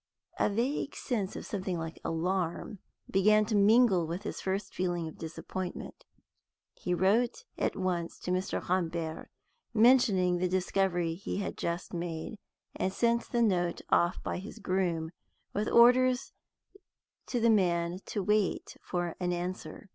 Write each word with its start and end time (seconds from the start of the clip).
A 0.39 0.49
vague 0.49 0.95
sense 0.95 1.35
of 1.35 1.45
something 1.45 1.77
like 1.77 1.99
alarm 2.03 2.79
began 3.11 3.45
to 3.45 3.55
mingle 3.55 4.07
with 4.07 4.23
his 4.23 4.41
first 4.41 4.73
feeling 4.73 5.07
of 5.07 5.19
disappointment. 5.19 6.05
He 6.73 6.95
wrote 6.95 7.45
at 7.55 7.75
once 7.75 8.17
to 8.21 8.31
Mr. 8.31 8.67
Rambert, 8.67 9.29
mentioning 9.75 10.39
the 10.39 10.47
discovery 10.47 11.13
he 11.13 11.37
had 11.37 11.55
just 11.55 11.93
made, 11.93 12.39
and 12.75 12.91
sent 12.91 13.29
the 13.29 13.43
note 13.43 13.81
off 13.91 14.23
by 14.23 14.39
his 14.39 14.57
groom, 14.57 15.11
with 15.53 15.69
orders 15.69 16.33
to 17.27 17.39
the 17.39 17.51
man 17.51 17.99
to 18.07 18.23
wait 18.23 18.77
for 18.81 19.15
an 19.19 19.31
answer. 19.31 19.87